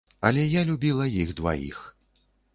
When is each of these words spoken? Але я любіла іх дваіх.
Але 0.29 0.45
я 0.59 0.63
любіла 0.69 1.05
іх 1.25 1.35
дваіх. 1.41 1.77